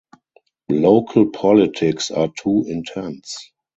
[0.69, 3.51] Local politics are too intense.